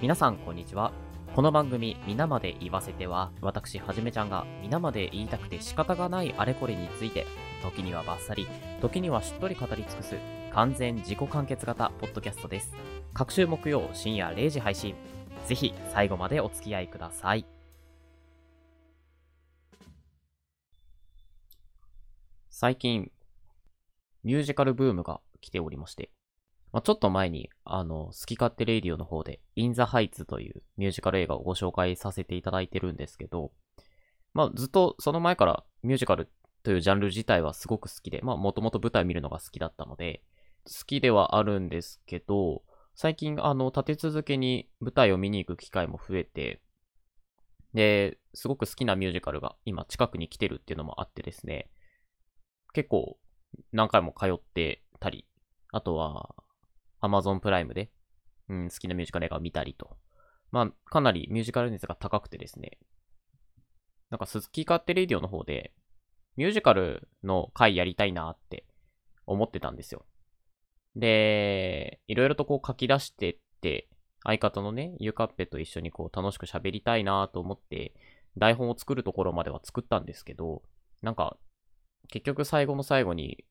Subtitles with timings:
[0.00, 0.92] 皆さんこんにちは。
[1.34, 7.26] この番組皆まで言わせては私はじめちゃんが皆まで言いたくて仕方がないあれこれについて
[7.64, 8.46] 時にはバッサリ
[8.80, 10.14] 時にはしっとり語り尽くす
[10.54, 12.76] 完全自己完結型ポッドキャストです。
[13.12, 14.94] 各週木曜深夜0時配信。
[15.46, 17.44] ぜひ最後までお付き合いください。
[22.50, 23.10] 最近
[24.22, 26.10] ミュージカルブームが来ておりまして
[26.72, 33.52] まあ、ちょっと前に、あの、好き勝手レイディオの方で、 In the Heights というミュージカル映画をご紹介させていただいてるんですけど、
[34.34, 36.30] まあ、ずっとその前からミュージカル
[36.62, 40.22] というジャンル自体はすごく好きで、まあ、もともと舞台見るのが好きだったので、
[40.66, 42.62] 好きではあるんですけど、
[42.94, 46.60] 最近、あの、立て続けに舞台を見に行く機会も増えて、
[47.72, 51.70] で、すごく好きなミュージカルが今近くに来てるっていうのもあってですね、
[52.72, 53.18] 結構
[53.72, 55.26] 何回も通ってたり、
[55.70, 56.34] あとは、
[57.02, 57.90] Amazon プライムで、
[58.48, 59.96] うん、好きなミュージカル映画を見たりと。
[60.50, 62.78] まあ、かなりミュージカル熱が高くてですね。
[64.10, 65.74] なんか、好き勝手レディオの方で、
[66.36, 68.64] ミュージカルの回やりたいなって
[69.26, 70.06] 思ってたんですよ。
[70.96, 73.88] で、いろいろとこう書き出してって、
[74.24, 77.92] 相方のね、ゆかっぺと一緒にこう楽しく喋りたいなと思って、
[78.36, 80.62] 台本を作るところまでは作ったんですけど、
[81.02, 81.36] なんか、
[82.08, 83.44] 結局最後の最後に、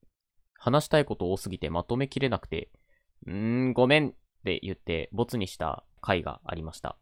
[0.59, 2.72] 話したいこと多すぎてまとめきれなくて、
[3.26, 3.34] うー
[3.70, 4.14] ん、ごめんっ
[4.46, 6.98] て言ってボツにした回がありました。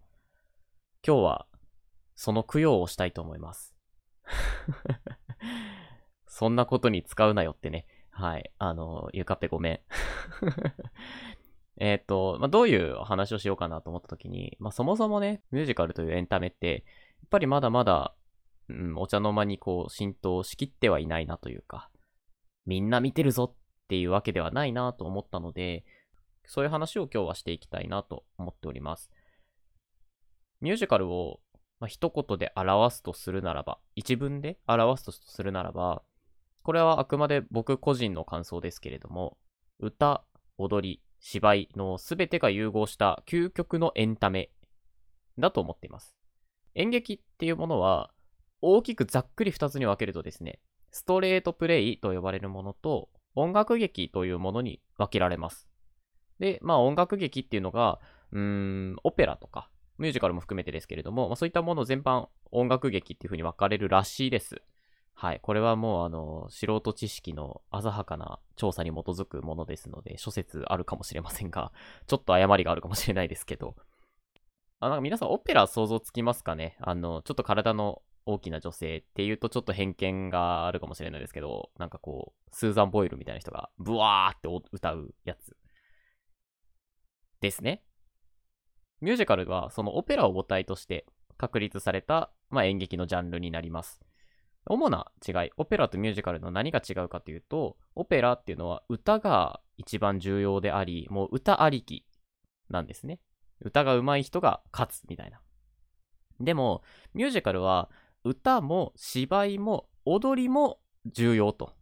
[1.06, 1.48] 今日は
[2.16, 3.76] その供養をしたいと思います。
[6.28, 7.86] そんなことに使うなよってね。
[8.10, 8.52] はい。
[8.58, 9.80] あの、ゆかぺごめん。
[11.78, 16.86] えっと、まあ、どういう話をしようかなと思った時に、まあ、そもそもね、ミュージカルというエンタメって、
[17.22, 18.16] やっぱりまだまだ、
[18.70, 21.90] うん、お茶の間にこう浸透しきってはいないなというか、
[22.66, 25.84] みんな見てるぞっていうわけではないなと思ったので、
[26.48, 29.12] そういう話を今日はしていきたいなと思っております。
[30.62, 31.40] ミュージカルを、
[31.80, 36.04] まあ、一言で表すとするならば、一文で表すとするならば、
[36.64, 39.38] これはあくまで僕個人の感想ですけれども、
[39.80, 40.24] 歌、
[40.58, 44.52] 踊り、芝居の全てが融合した究極のエンタメ
[45.38, 46.16] だと思っています。
[46.74, 48.12] 演劇っていうものは、
[48.62, 50.60] 大きくざっくり2つに分けるとですね、
[50.92, 55.68] ストレートプレイと呼ばれるものと、音楽劇というものに分けられます。
[56.40, 58.00] で、まあ音楽劇っていうのが、
[58.32, 64.62] うーん、オペラとか、ミュージカルも含めてですけれども、まあ、そういったもの全般音楽劇っていう風に分かれるらしいです。
[65.14, 65.40] はい。
[65.42, 71.72] これはもう、あの、素人知識の浅はかな調査に基づくものですので、諸説あるかもしれませんが、
[72.08, 73.76] ちょっと誤りがあるかもしれないですけど。
[74.82, 76.76] あ、なんか皆さんオペラ想像つきますかね？
[76.82, 85.56] あの、ちょっと体の大きな女性っていうとちょっと偏見があるかもしれないですけど、なんかこう、スーザン・ボイルみたいな人がブワーって歌うやつ。
[87.46, 87.84] ですね。
[89.02, 91.06] ミュージカルはそのオペラを母体として
[91.38, 94.02] 確立された、まあ、演劇のジャンルになります。
[94.68, 102.06] 主な違い、オペラとミュージカルの何が違うかというと、オペラっていうのは歌が一番重要であり、もう歌ありき
[102.70, 103.20] なんですね。
[103.62, 105.40] 歌が上手い人が勝つみたいな。
[106.40, 106.82] でも、
[107.14, 107.90] ミュージカルは
[108.24, 111.74] 歌も芝居も踊りも重要と。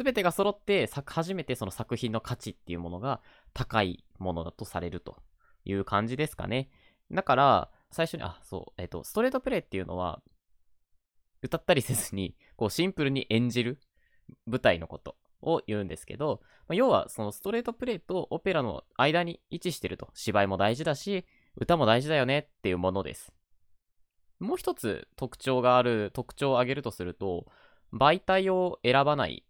[0.00, 3.20] すべてが揃って初めてその作品の価値っていうものが
[3.52, 5.18] 高いものだとされると
[5.66, 6.70] いう感じですかね。
[7.12, 10.22] だから、最初に、あ、そう、えっ、ー、と、ストレートプレイっていうのは、
[11.42, 13.78] 歌ったりせずに、こう、シンプルに演じる
[14.46, 20.08] 舞台のことを言うんですけど、まあ、要は、そのストレートプレイとオペラの間に位置してると。
[20.14, 23.34] 芝居も大事だし、歌も大事だよねっていうものです。
[24.38, 27.44] もう一つ特徴がある、特徴を挙げるとすると、
[27.92, 29.44] 媒体を選ばない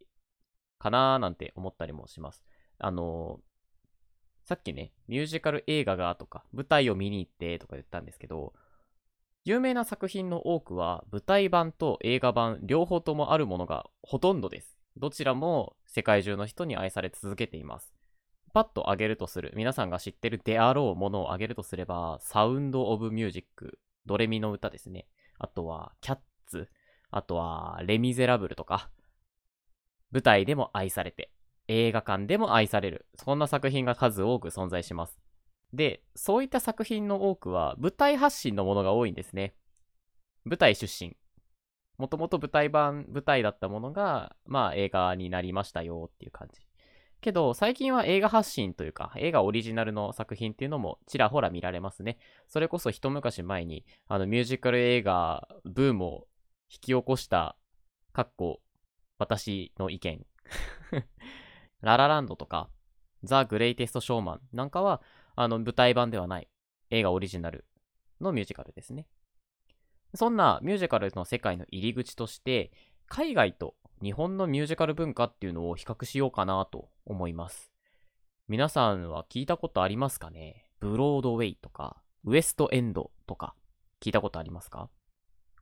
[0.80, 2.44] かなーなんて思ったりもします。
[2.78, 8.54] あのー、さっきね、ミュージカル映画がとか、舞台を見に行ってとか言ったんですけど、
[9.44, 14.76] 有名な作品の多くは舞台版と映画版両方ともあるものがほとんどです。
[14.96, 17.94] どちらも世界中の人に愛され続けています。
[18.52, 25.06] パッと挙げるとする、皆さんが知ってるであろうものを挙げるとすれば、サウンド・オブ・ミュージック、ドレミの歌ですね。
[25.38, 26.68] あとは、キャッツ、
[27.10, 28.91] あとは、レ・ミゼラブルとか、
[30.12, 31.30] 舞台でも愛されて、
[31.68, 35.21] 映画館でも愛される、そんな作品が数多く存在します。
[35.72, 39.54] で、そういった作品の多くは舞台発信のものが多いんですね。
[40.45, 41.16] 舞台出身。
[41.97, 46.60] もともと舞台版、舞台だったものが、まあ映画になりましたよっていう感じ。
[47.21, 52.18] けど、最近は映画発信というか、映画オリジナルの作品っていうのもちらほら見られますね。
[52.48, 56.27] それこそ一昔前に、あのミュージカル映画ブームを
[56.71, 57.57] 引き起こした、
[58.12, 58.60] かっこ
[59.21, 60.27] 私の意見。
[61.83, 62.71] ララランドとか、
[63.22, 65.03] ザ・グレイテスト・ショーマンなんかは、
[65.37, 66.49] あの、舞台版ではない。
[66.89, 67.67] 映画オリジナル
[68.21, 69.07] のミュージカルですね。
[70.15, 72.72] そんなミュージカルの世界の入り口として、
[73.07, 77.71] 海外と日本のミュージカル文化っていうのを比較しようかなと思います。
[78.49, 80.71] 皆さんは聞いたことありますかね？
[80.81, 83.55] ブロードウェイとか、ウエストエンドとか、
[84.01, 84.89] 聞いたことありますか？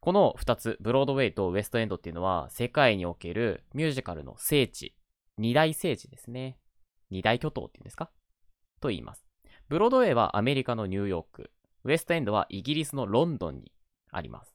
[0.00, 4.94] この2つ、ブロードウェイとウエストエンドっていうのは、世界におけるミュージカルの聖地、
[5.36, 6.58] 二大聖地ですね。
[7.10, 8.10] 二大巨頭っていうんですか？
[8.80, 9.24] と言います。
[9.68, 11.50] ブロードウェイはアメリカのニューヨーク、
[11.84, 13.72] ウエストエンドはイギリスのロンドンに
[14.10, 14.54] あります。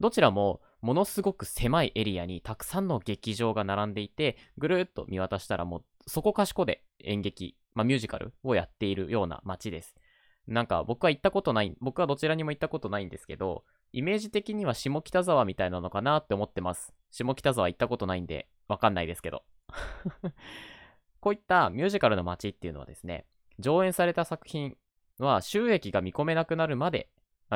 [0.00, 9.94] どちらもものすごく狭いエリアにたくさんの劇場が並んでいて、ぐるーっと見渡したらもうそこかしこで演劇、まあ、ミュージカルをやっているような街です。
[10.48, 16.94] なんか僕は行ったことない、僕はどちらにも行ったことないんですけど、イメージ的には下北沢みたいなのかなって思ってます。
[17.10, 19.44] 下北沢行ったことないんで、わかんないですけど。
[21.20, 23.26] こういったミュージカルの街っていうのはですね、
[23.58, 24.76] 上演された作品
[25.18, 27.10] は収益が見込めなくなるまで、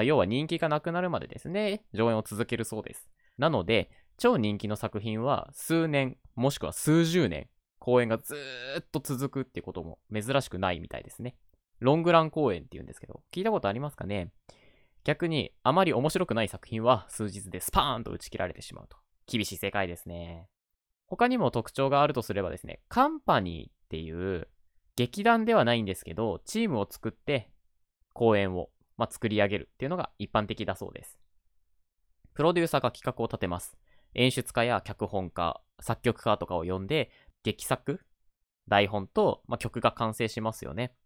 [0.05, 3.09] 要は人気がなくなるまでですね、上演を続けるそうです。
[3.39, 7.49] なので、超人気の作品は数年、もしくは数十年、
[7.79, 11.37] 公演がずーっと続くってことも珍しくないみたいですね。
[11.81, 14.33] ロングラン公演って言うんですけど、聞いたことありますかね？
[15.07, 18.97] 逆に、あまり面白くない作品は数日でスパーンと打ち切られてしまうと。
[19.29, 20.49] 厳しい世界ですね。
[21.07, 24.49] 他にも特徴があるとすればですね、カンパニーっていう
[24.97, 27.53] 劇団ではないんですけど、チームを作って
[28.15, 31.17] 公演を、まあ、作り上げるっていうのが一般的だそうです。
[32.35, 33.77] プロデューサーが企画を立てます。
[34.15, 37.13] 演出家や脚本家、作曲家とかを呼んで、
[37.45, 38.01] 劇作、
[38.67, 40.97] 台本と、まあ、曲が完成しますよね。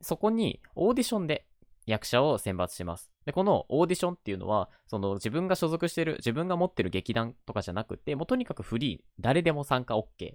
[0.00, 1.46] そこにオーディションで
[1.86, 3.10] 役者を選抜します。
[3.24, 10.34] で、このオーディションっていうのは、その自分が所属してる、自分が持ってる劇団とかじゃなくて、もうとにかくフリー、誰でも参加 OK。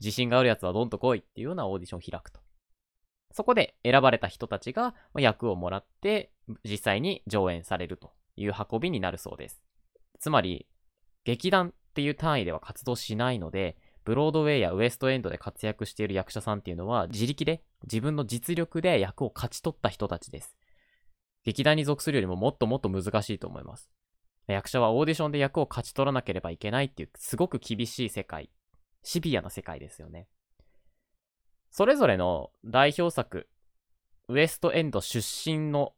[0.00, 2.40] 自信があるやつはどんと来いっていうようなオーディションを開くと。
[3.32, 6.32] そこで選ばれた人たちが役をもらって、
[6.64, 9.62] 実際に上演されるという運びになるそうです。
[10.18, 10.66] つまり、
[11.24, 20.56] 劇団っていう単位では活動しないので、ブロードウェイやウエストエンドで活躍している役者さんっていうのは自力で自分の実力で役を勝ち取った人たちです。
[21.44, 23.90] 劇団に属するよりももっともっと難しいと思います。
[24.46, 28.50] 役者はオーディションで役を勝ち取らなければいけないっていうすごく厳しい世界、
[29.02, 30.28] シビアな世界ですよね。
[31.70, 33.48] それぞれの代表作、
[34.28, 35.94] ウエストエンド出身の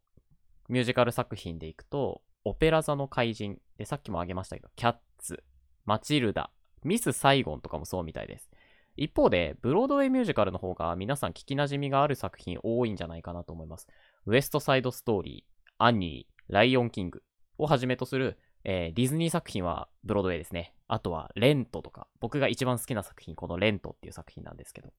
[0.68, 5.42] ミュージカル作品でいくと、オペラ座の怪人でさっきも挙げましたけど、キャッツ、
[5.84, 6.50] マチルダ、
[6.84, 8.50] ミス・サイゴンとかもそうみたいです。
[8.96, 13.88] 一方で、ブロードウェイミュージカルの方が皆さん聞き馴染みがある作品多いんじゃないかなと思います。
[14.26, 17.22] ウエストサイドストーリー、アニー、ライオンキング
[17.58, 20.74] をはじめとする、えー、ディズニー作品はブロードウェイですね。
[20.88, 24.94] あとはレントとか、僕が一番好きな作品、このレントっていう作品なんですけど。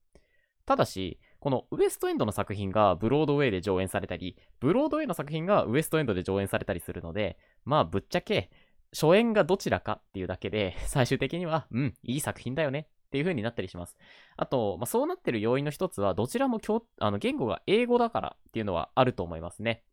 [0.68, 8.51] ただし、このウエストエンドの作品がブロードウェイで上演されたり、ブロードウェイの作品がウエストエンドで上演されたりするので、まあぶっちゃけ、
[8.94, 13.96] 初演がどちらかっていうだけで、最終的には、うん、いい作品だよねっていう風になったりします。
[14.36, 16.60] あと、まあ、そうなってる要因の一つは、どちらも
[17.00, 19.86] あの言語が英語だからっていうのはあると思いますね。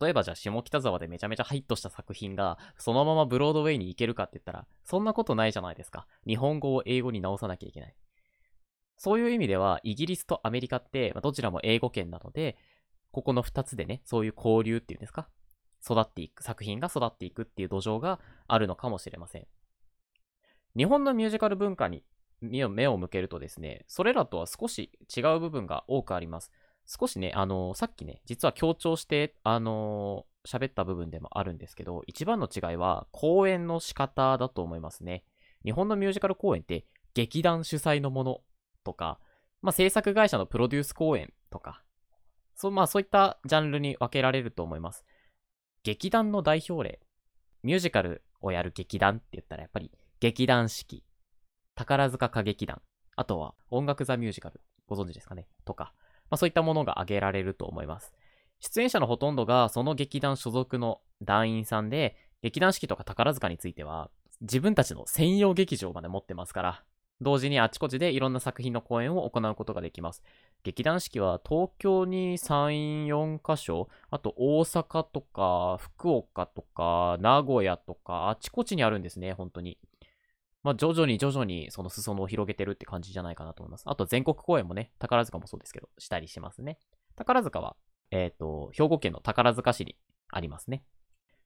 [0.00, 6.06] 例えばじゃあ下北沢でめちゃめちゃハイッとした作品がそのままブロードウェイに行けるかって言ったらそんなことないじゃないですか。
[6.24, 7.94] 日本語を英語に直さなきゃいけない。
[8.96, 12.56] そういう意味ではイギリスとアメリカってどちらも英語圏なので
[13.10, 15.28] ここの2つでね、そういう交流っていうんですか？
[15.84, 19.46] 育っていく、作品が育っていくっていう土壌があるのかもしれません。
[20.76, 22.04] 日本のミュージカル文化に
[22.40, 26.50] 目を向けるとですね、それらとは少し違う部分が多くあります。
[26.86, 35.24] 少しね、あのー、さっきね、実は強調して、あのー、喋った部分でもあるんですけど、一番の違いは公演の仕方だと思いますね。
[35.64, 38.40] 日本のミュージカル公演って劇団主催のもの
[38.84, 39.18] とか、
[39.62, 41.82] まあ、制作会社のプロデュース公演とか、
[42.54, 45.04] そう、まあそういったジャンルに分けられると思います。
[45.82, 47.00] 劇団の代表例、
[47.62, 49.90] ミュージカルをやる劇団って言ったらやっぱり
[50.24, 51.04] 劇団四季、
[51.74, 52.80] 宝塚歌劇団、
[53.14, 55.46] あとは音楽座ミュージカル、ご存知ですかね？
[55.66, 55.92] とか、
[56.30, 58.14] まあ、そういったものが挙げられると思います。
[58.58, 64.08] 出演者のほとんどがその劇団所属の団員さんで、劇団四季とか宝塚については、
[64.40, 66.84] 自分たちの専用劇場まで持ってますから、
[67.20, 70.22] 同時にあちこちでいろんな作品の公演を行うことができます。
[70.62, 79.76] 劇団四季は東京に3、4カ所、あと大阪とか福岡とか名古屋とかあちこちにあるんですね、本当に。
[80.64, 83.84] まあ、徐々に徐々にその裾野を広げてるって感じじゃないかなと思います。
[83.86, 86.78] あと全国公演もね、宝塚もそうですけど、したりしますね。
[87.16, 87.76] 宝塚は、
[88.10, 89.94] えっ、ー、と、兵庫県の宝塚市に
[90.30, 90.82] ありますね。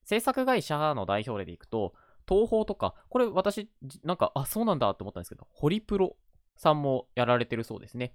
[0.05, 1.95] 制作会社の代表例でいくと、
[2.29, 3.69] 東宝とか、これ私、
[4.05, 6.17] なんか、あ、そうなんだと思ったんですけど、ホリプロ
[6.57, 8.15] さんもやられてるそうですね。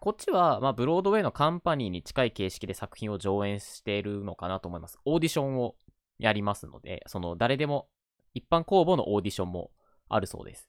[0.00, 4.98] こっちは、まあ、ブロードウェイのカンパニーに近い形式で作品を上演しているのかなと思います。
[5.04, 5.76] オーディションを
[6.18, 7.88] やりますので、その誰でも
[8.34, 9.70] 一般公募のオーディションも
[10.10, 10.68] あるそうです。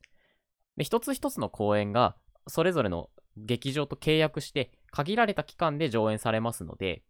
[0.78, 2.16] で、一つ一つの公演が
[2.48, 7.04] それぞれの劇場と契約して限られた期間で上演されますので、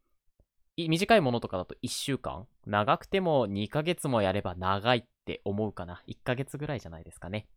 [0.78, 6.02] 短いものとかだと1週間長くても2ヶ月もやれば長いって思うかな。
[6.08, 7.48] 1ヶ月ぐらいじゃないですかね。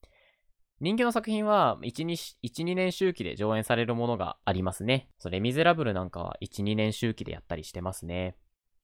[0.80, 2.04] 人気の作品は1、
[2.42, 5.08] 2年周期で上演されるものがありますね。
[5.18, 8.36] それ、ミゼラブルなんかは1、2年周期でやったりしてますね。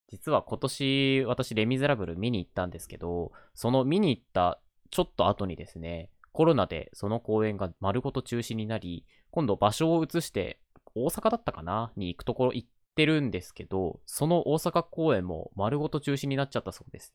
[0.09, 10.61] 実は今年、私、レ・ミゼラブル見に行ったんですけど、その見に行ったちょっと後にですね、コロナでその公演が丸ごと中止になり、今度場所を移して
[10.95, 11.93] 大阪だったかな？
[11.97, 17.13] に行くところ行ってるんですけど、その大阪公演も丸ごと中止になっちゃったそうです。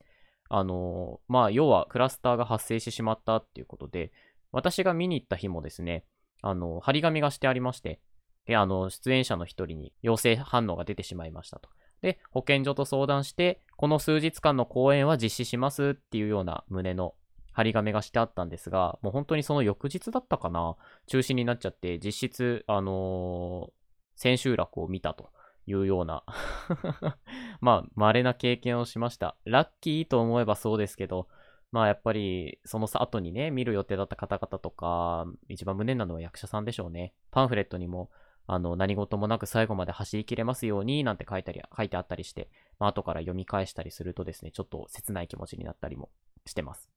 [0.48, 4.12] あのー、まあ、要はクラスターが発生してしまったっていうことで、
[4.52, 6.04] 私が見に行った日もですね、
[6.40, 8.00] あの、張り紙がしてありまして、
[8.46, 11.68] で、あの、出演者の一人に陽性反応が出てしまいましたと。
[12.00, 17.14] で、保健所と相談して、この数日間の公演は実施しますっていうような旨の
[17.56, 23.72] 張り紙がしてあったんですが、もう本当にその翌日だったかな、中止になっちゃって、実質、あのー、
[24.14, 25.30] 千秋楽を見たと
[25.66, 26.22] いうような
[27.62, 29.36] まあ、稀な経験をしました。
[29.46, 31.28] ラッキーと思えばそうですけど、
[31.72, 37.14] まあやっぱり、その後にね、見る予定だった方々とか、一番無念なのは役者さんでしょうね。
[37.30, 38.10] パンフレットにも、
[38.46, 46.10] あの、何事もなく最後まで走り切れますように、なんて書いたり、書いてあったりして、まあ後から読み返したりするとですね、ちょっと切ない気持ちになったりも
[46.44, 46.90] してます。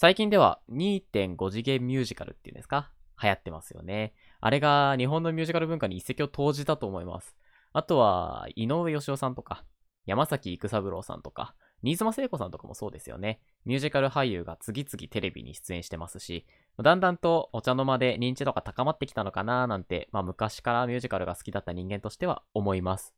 [0.00, 2.90] 最近では2.5次元ミュージカルっていうんですか？
[3.22, 4.14] 流行ってますよね。
[4.40, 7.36] あれが日本のミュージカル文化に一石を投じたと思います。
[7.74, 9.62] あとは、井上義雄さんとか、
[10.06, 13.40] 山崎育三郎さんとか、新妻聖子さんとかもそうですよね。
[13.66, 16.46] ミュージカル俳優が次々テレビに出演してますし、
[16.82, 23.14] だんだんとお茶の間で認知度が高まってきたのかななんて、まあ昔からミュージカルが好きだった人間としては思います。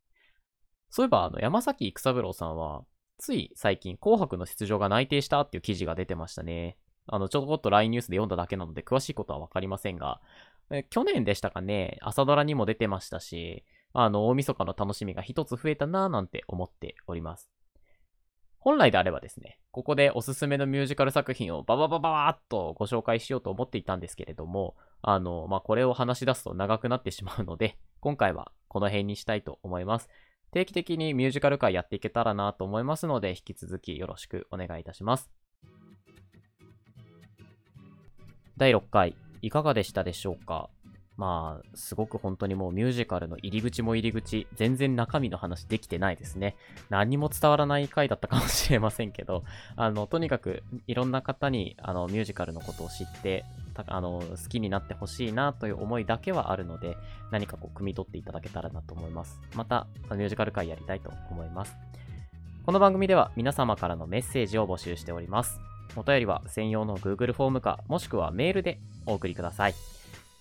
[0.90, 2.82] そういえば、あの、山崎育三郎さんは、
[3.22, 6.76] つい最近、紅白の出場が内定したっていう記事が出てましたね。
[7.06, 10.20] あの、ちょこっと LINE ニュースで読んだだけなので、詳しいことはわかりませんが、
[10.72, 17.48] え去年でしたかね、朝ドラにも出てましたし、あの、大晦日の楽しみが一つ増えたなぁなんて思っております。
[18.58, 30.08] 本来であればですね、ここでおすすめのミュージカル作品をバババババーっとご紹介しようと思っていたんですけれども、あの、まあ、これを話し出すと長くなってしまうので、今回はこの辺にしたいと思います。
[30.52, 35.30] 定期的にミュージカル界やっていけたらなと思いますので、引き続きよろしくお願いいたします。
[38.58, 40.68] 第6回、いかがでしたでしょうか？
[41.16, 46.56] まあ、すごく本当にもうミュージカルの入り口も入り口、全然中身の話できてないですね。
[46.90, 49.44] 何も伝わらない回だったかもしれませんけど、
[49.76, 56.96] あの、とにかくいろんな方にあのミュージカルのことを知って、あの、好きになってほしいなという思いだけはあるので、
[57.30, 59.40] 何かこう、汲み取っていただけたらなと思います。
[59.54, 61.76] また、ミュージカル回やりたいと思います。
[62.64, 65.60] この番組では皆様からのメッセージを募集しております。
[65.96, 69.74] お便りは専用の Google フォームか、もしくはメールでお送りください。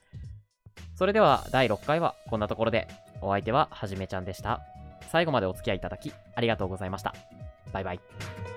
[0.95, 2.87] それでは第6回はこんなところで、
[3.21, 4.61] お相手ははじめちゃんでした。
[5.11, 7.13] 最後までお付き合いいただきありがとうございました。
[7.71, 8.52] バイバイ。